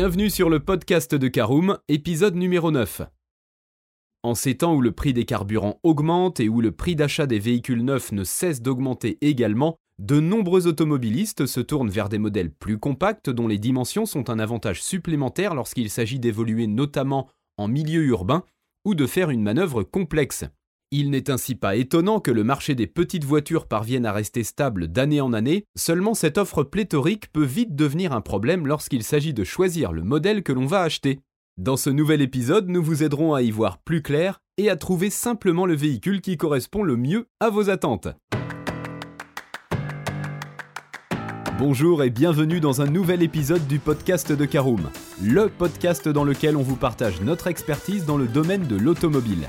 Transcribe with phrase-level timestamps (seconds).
[0.00, 3.02] Bienvenue sur le podcast de Caroom, épisode numéro 9.
[4.22, 7.40] En ces temps où le prix des carburants augmente et où le prix d'achat des
[7.40, 12.78] véhicules neufs ne cesse d'augmenter également, de nombreux automobilistes se tournent vers des modèles plus
[12.78, 18.44] compacts dont les dimensions sont un avantage supplémentaire lorsqu'il s'agit d'évoluer notamment en milieu urbain
[18.84, 20.44] ou de faire une manœuvre complexe.
[20.90, 24.88] Il n'est ainsi pas étonnant que le marché des petites voitures parvienne à rester stable
[24.88, 29.44] d'année en année, seulement cette offre pléthorique peut vite devenir un problème lorsqu'il s'agit de
[29.44, 31.20] choisir le modèle que l'on va acheter.
[31.58, 35.10] Dans ce nouvel épisode, nous vous aiderons à y voir plus clair et à trouver
[35.10, 38.08] simplement le véhicule qui correspond le mieux à vos attentes.
[41.58, 44.88] Bonjour et bienvenue dans un nouvel épisode du podcast de Caroom,
[45.22, 49.48] le podcast dans lequel on vous partage notre expertise dans le domaine de l'automobile.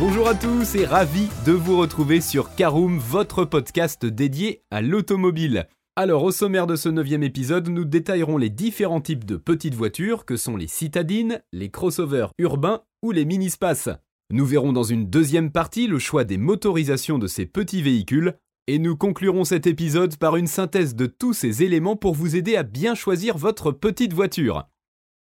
[0.00, 5.66] Bonjour à tous et ravi de vous retrouver sur Caroom, votre podcast dédié à l'automobile.
[5.96, 10.24] Alors au sommaire de ce neuvième épisode, nous détaillerons les différents types de petites voitures
[10.24, 13.88] que sont les citadines, les crossovers urbains ou les mini-spaces.
[14.30, 18.34] Nous verrons dans une deuxième partie le choix des motorisations de ces petits véhicules
[18.68, 22.54] et nous conclurons cet épisode par une synthèse de tous ces éléments pour vous aider
[22.54, 24.68] à bien choisir votre petite voiture.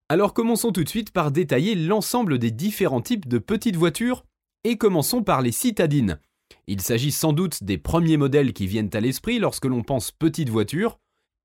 [0.07, 4.23] Alors commençons tout de suite par détailler l'ensemble des différents types de petites voitures
[4.63, 6.19] et commençons par les citadines.
[6.67, 10.49] Il s'agit sans doute des premiers modèles qui viennent à l'esprit lorsque l'on pense petite
[10.49, 10.99] voiture.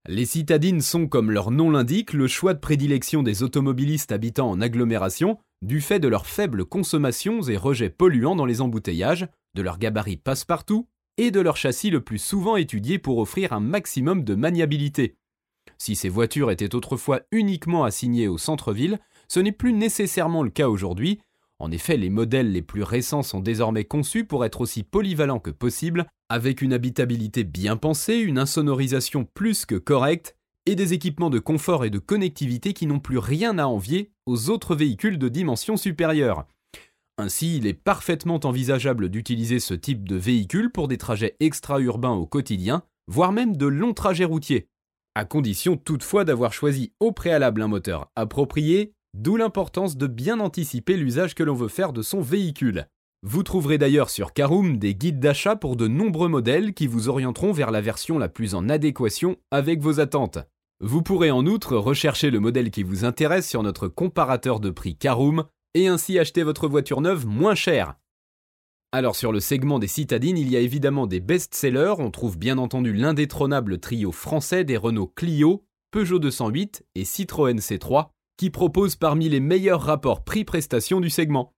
[0.08, 4.60] Les citadines sont, comme leur nom l'indique, le choix de prédilection des automobilistes habitant en
[4.60, 9.78] agglomération, du fait de leurs faibles consommations et rejets polluants dans les embouteillages, de leur
[9.78, 10.88] gabarit passe-partout
[11.18, 15.16] et de leur châssis le plus souvent étudié pour offrir un maximum de maniabilité.
[15.78, 18.98] Si ces voitures étaient autrefois uniquement assignées au centre-ville,
[19.28, 21.20] ce n'est plus nécessairement le cas aujourd'hui,
[21.62, 25.52] en effet, les modèles les plus récents sont désormais conçus pour être aussi polyvalents que
[25.52, 30.36] possible, avec une habitabilité bien pensée, une insonorisation plus que correcte,
[30.66, 34.50] et des équipements de confort et de connectivité qui n'ont plus rien à envier aux
[34.50, 36.48] autres véhicules de dimension supérieure.
[37.16, 42.26] Ainsi, il est parfaitement envisageable d'utiliser ce type de véhicule pour des trajets extra-urbains au
[42.26, 44.66] quotidien, voire même de longs trajets routiers,
[45.14, 50.96] à condition toutefois d'avoir choisi au préalable un moteur approprié, D'où l'importance de bien anticiper
[50.96, 52.86] l'usage que l'on veut faire de son véhicule.
[53.22, 57.52] Vous trouverez d'ailleurs sur Caroom des guides d'achat pour de nombreux modèles qui vous orienteront
[57.52, 60.38] vers la version la plus en adéquation avec vos attentes.
[60.80, 64.96] Vous pourrez en outre rechercher le modèle qui vous intéresse sur notre comparateur de prix
[64.96, 65.44] Caroom
[65.74, 67.94] et ainsi acheter votre voiture neuve moins chère.
[68.90, 72.58] Alors sur le segment des citadines, il y a évidemment des best-sellers, on trouve bien
[72.58, 78.08] entendu l'indétrônable trio français des Renault Clio, Peugeot 208 et Citroën C3,
[78.42, 81.54] qui propose parmi les meilleurs rapports prix-prestation du segment.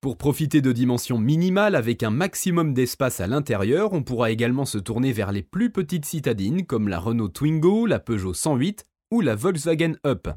[0.00, 4.78] Pour profiter de dimensions minimales avec un maximum d'espace à l'intérieur, on pourra également se
[4.78, 9.34] tourner vers les plus petites citadines comme la Renault Twingo, la Peugeot 108 ou la
[9.34, 10.28] Volkswagen Up.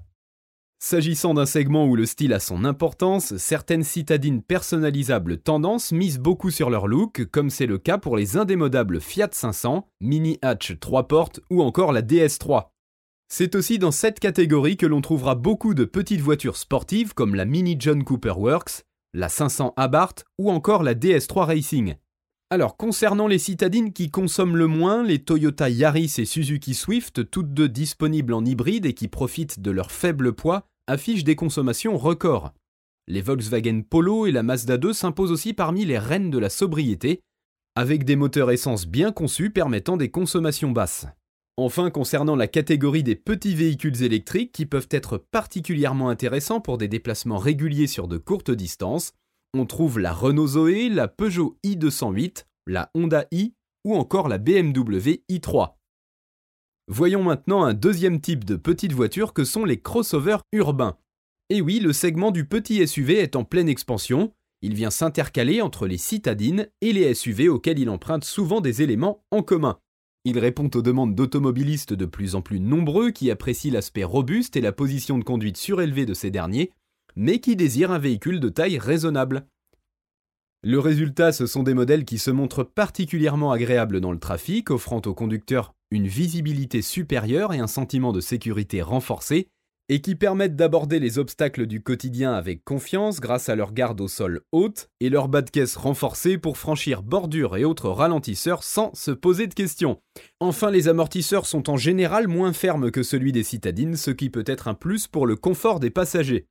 [0.80, 6.52] S'agissant d'un segment où le style a son importance, certaines citadines personnalisables tendance misent beaucoup
[6.52, 11.08] sur leur look, comme c'est le cas pour les indémodables Fiat 500, Mini Hatch 3
[11.08, 12.66] portes ou encore la DS3.
[13.32, 17.46] C'est aussi dans cette catégorie que l'on trouvera beaucoup de petites voitures sportives comme la
[17.46, 21.96] Mini John Cooper Works, la 500 Abarth ou encore la DS3 Racing.
[22.50, 27.54] Alors concernant les citadines qui consomment le moins, les Toyota Yaris et Suzuki Swift, toutes
[27.54, 32.52] deux disponibles en hybride et qui profitent de leur faible poids, affichent des consommations records.
[33.08, 37.22] Les Volkswagen Polo et la Mazda 2 s'imposent aussi parmi les reines de la sobriété,
[37.76, 41.06] avec des moteurs essence bien conçus permettant des consommations basses.
[41.62, 46.88] Enfin, concernant la catégorie des petits véhicules électriques qui peuvent être particulièrement intéressants pour des
[46.88, 49.12] déplacements réguliers sur de courtes distances,
[49.54, 55.22] on trouve la Renault Zoé, la Peugeot i208, la Honda i ou encore la BMW
[55.30, 55.74] i3.
[56.88, 60.98] Voyons maintenant un deuxième type de petite voiture que sont les crossovers urbains.
[61.50, 64.32] Et oui, le segment du petit SUV est en pleine expansion,
[64.62, 69.26] il vient s'intercaler entre les citadines et les SUV auxquels il emprunte souvent des éléments
[69.32, 69.78] en commun.
[70.26, 74.62] Il répond aux demandes d'automobilistes de plus en plus nombreux qui apprécient l'aspect robuste et
[74.62, 76.72] la position de conduite surélevée de ces derniers,
[77.16, 79.46] mais qui désirent un véhicule de taille raisonnable.
[80.62, 85.02] Le résultat, ce sont des modèles qui se montrent particulièrement agréables dans le trafic, offrant
[85.06, 89.48] aux conducteurs une visibilité supérieure et un sentiment de sécurité renforcé,
[89.90, 94.08] et qui permettent d'aborder les obstacles du quotidien avec confiance grâce à leur garde au
[94.08, 98.94] sol haute et leur bas de caisse renforcé pour franchir bordures et autres ralentisseurs sans
[98.94, 100.00] se poser de questions.
[100.40, 104.44] Enfin, les amortisseurs sont en général moins fermes que celui des citadines, ce qui peut
[104.46, 106.46] être un plus pour le confort des passagers.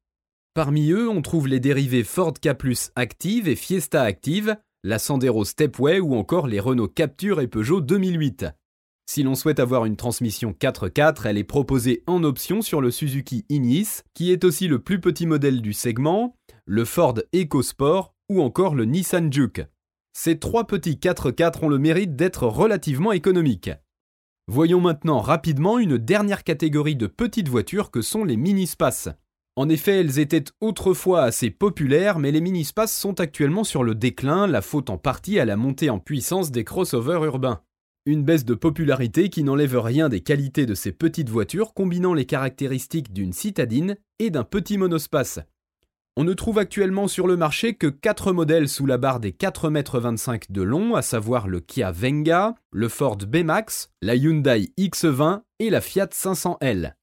[0.54, 2.48] Parmi eux, on trouve les dérivés Ford K
[2.96, 8.46] Active et Fiesta Active, la Sandero Stepway ou encore les Renault Capture et Peugeot 2008.
[9.10, 13.46] Si l'on souhaite avoir une transmission 4x4, elle est proposée en option sur le Suzuki
[13.48, 18.74] Ignis, qui est aussi le plus petit modèle du segment, le Ford EcoSport ou encore
[18.74, 19.66] le Nissan Juke.
[20.12, 23.70] Ces trois petits 4x4 ont le mérite d'être relativement économiques.
[24.46, 29.08] Voyons maintenant rapidement une dernière catégorie de petites voitures que sont les mini-spaces.
[29.56, 34.46] En effet, elles étaient autrefois assez populaires, mais les mini-spaces sont actuellement sur le déclin,
[34.46, 37.62] la faute en partie à la montée en puissance des crossovers urbains.
[38.10, 42.24] Une baisse de popularité qui n'enlève rien des qualités de ces petites voitures combinant les
[42.24, 45.40] caractéristiques d'une citadine et d'un petit monospace.
[46.16, 50.32] On ne trouve actuellement sur le marché que 4 modèles sous la barre des 4,25
[50.32, 55.68] m de long, à savoir le Kia Venga, le Ford B-Max, la Hyundai X20 et
[55.68, 56.94] la Fiat 500L.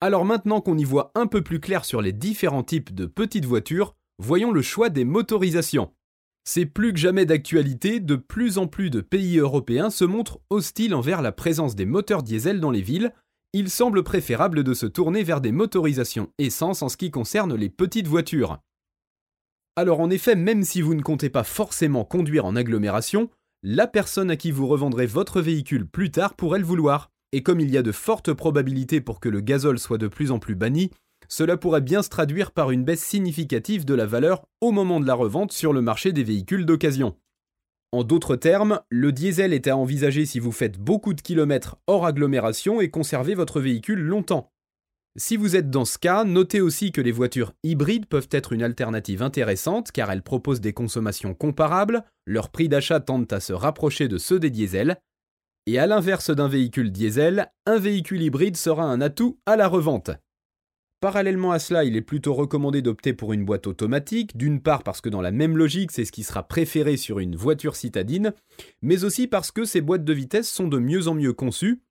[0.00, 3.44] Alors maintenant qu'on y voit un peu plus clair sur les différents types de petites
[3.44, 5.92] voitures, voyons le choix des motorisations.
[6.46, 10.94] C'est plus que jamais d'actualité, de plus en plus de pays européens se montrent hostiles
[10.94, 13.14] envers la présence des moteurs diesel dans les villes.
[13.54, 17.70] Il semble préférable de se tourner vers des motorisations essence en ce qui concerne les
[17.70, 18.58] petites voitures.
[19.76, 23.30] Alors en effet, même si vous ne comptez pas forcément conduire en agglomération,
[23.62, 27.10] la personne à qui vous revendrez votre véhicule plus tard pourrait le vouloir.
[27.32, 30.30] Et comme il y a de fortes probabilités pour que le gazole soit de plus
[30.30, 30.90] en plus banni,
[31.34, 35.06] cela pourrait bien se traduire par une baisse significative de la valeur au moment de
[35.08, 37.16] la revente sur le marché des véhicules d'occasion.
[37.90, 42.06] En d'autres termes, le diesel est à envisager si vous faites beaucoup de kilomètres hors
[42.06, 44.52] agglomération et conservez votre véhicule longtemps.
[45.16, 48.62] Si vous êtes dans ce cas, notez aussi que les voitures hybrides peuvent être une
[48.62, 54.06] alternative intéressante car elles proposent des consommations comparables, leurs prix d'achat tendent à se rapprocher
[54.06, 55.00] de ceux des diesels,
[55.66, 60.12] et à l'inverse d'un véhicule diesel, un véhicule hybride sera un atout à la revente.
[61.04, 65.02] Parallèlement à cela, il est plutôt recommandé d'opter pour une boîte automatique, d'une part parce
[65.02, 68.32] que dans la même logique, c'est ce qui sera préféré sur une voiture citadine,
[68.80, 71.82] mais aussi parce que ces boîtes de vitesse sont de mieux en mieux conçues.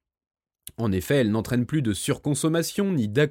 [0.77, 3.27] En effet, elles n'entraînent plus de surconsommation ni dà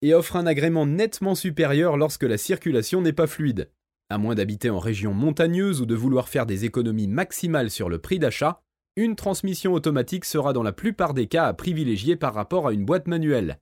[0.00, 3.70] et offrent un agrément nettement supérieur lorsque la circulation n'est pas fluide.
[4.08, 7.98] À moins d'habiter en région montagneuse ou de vouloir faire des économies maximales sur le
[7.98, 8.62] prix d'achat,
[8.96, 12.86] une transmission automatique sera dans la plupart des cas à privilégier par rapport à une
[12.86, 13.58] boîte manuelle.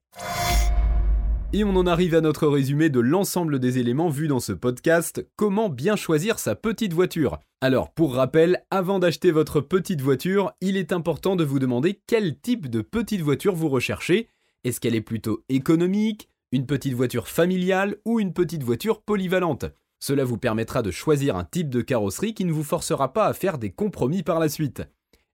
[1.56, 5.26] Et on en arrive à notre résumé de l'ensemble des éléments vus dans ce podcast,
[5.36, 7.38] comment bien choisir sa petite voiture.
[7.62, 12.38] Alors pour rappel, avant d'acheter votre petite voiture, il est important de vous demander quel
[12.38, 14.28] type de petite voiture vous recherchez.
[14.64, 19.64] Est-ce qu'elle est plutôt économique, une petite voiture familiale ou une petite voiture polyvalente?
[19.98, 23.32] Cela vous permettra de choisir un type de carrosserie qui ne vous forcera pas à
[23.32, 24.82] faire des compromis par la suite.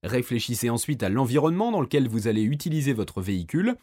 [0.05, 3.75] Réfléchissez ensuite à l'environnement dans lequel vous allez utiliser votre véhicule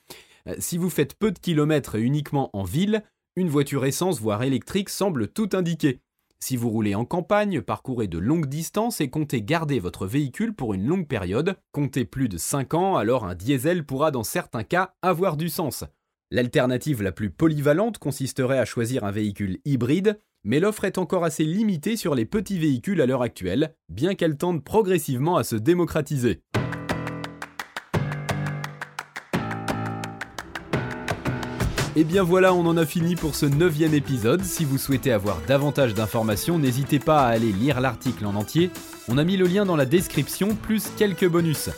[0.59, 3.03] si vous faites peu de kilomètres et uniquement en ville,
[3.35, 6.01] une voiture essence voire électrique semble tout indiquer.
[6.41, 10.73] Si vous roulez en campagne, parcourez de longues distances et comptez garder votre véhicule pour
[10.73, 14.93] une longue période, comptez plus de 5 ans, alors un diesel pourra dans certains cas
[15.01, 15.83] avoir du sens.
[16.31, 21.43] L'alternative la plus polyvalente consisterait à choisir un véhicule hybride, mais l'offre est encore assez
[21.43, 26.41] limitée sur les petits véhicules à l'heure actuelle, bien qu'elle tende progressivement à se démocratiser.
[31.99, 34.41] Et bien voilà, on en a fini pour ce neuvième épisode.
[34.41, 38.71] Si vous souhaitez avoir davantage d'informations, n'hésitez pas à aller lire l'article en entier.
[39.09, 41.69] On a mis le lien dans la description, plus quelques bonus.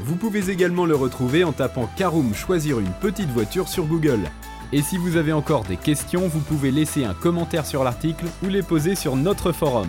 [0.00, 4.28] Vous pouvez également le retrouver en tapant Karoom choisir une petite voiture sur Google.
[4.74, 8.48] Et si vous avez encore des questions, vous pouvez laisser un commentaire sur l'article ou
[8.48, 9.88] les poser sur notre forum.